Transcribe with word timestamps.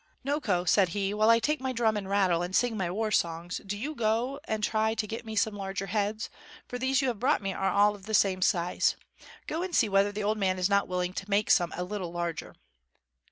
"Noko," 0.25 0.65
said 0.67 0.89
he, 0.97 1.13
"while 1.13 1.29
I 1.29 1.37
take 1.37 1.61
my 1.61 1.71
drum 1.71 1.95
and 1.95 2.09
rattle, 2.09 2.41
and 2.41 2.55
sing 2.55 2.75
my 2.75 2.89
war 2.89 3.11
songs, 3.11 3.61
do 3.63 3.77
you 3.77 3.93
go 3.93 4.39
and 4.45 4.63
try 4.63 4.95
to 4.95 5.05
get 5.05 5.27
me 5.27 5.35
some 5.35 5.53
larger 5.53 5.85
heads, 5.85 6.27
for 6.67 6.79
these 6.79 7.03
you 7.03 7.07
have 7.09 7.19
brought 7.19 7.43
me 7.43 7.53
are 7.53 7.69
all 7.71 7.93
of 7.93 8.07
the 8.07 8.15
same 8.15 8.41
size. 8.41 8.95
Go 9.45 9.61
and 9.61 9.75
see 9.75 9.89
whether 9.89 10.11
the 10.11 10.23
old 10.23 10.39
man 10.39 10.57
is 10.57 10.71
not 10.71 10.87
willing 10.87 11.13
to 11.13 11.29
make 11.29 11.51
some 11.51 11.71
a 11.75 11.83
little 11.83 12.11
larger." 12.11 12.55